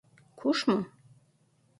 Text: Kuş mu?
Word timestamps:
Kuş 0.35 0.67
mu? 0.67 0.87